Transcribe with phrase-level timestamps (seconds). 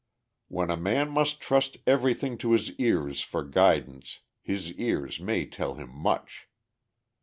[0.47, 5.75] When a man must trust everything to his ears for guidance his ears may tell
[5.75, 6.47] him much.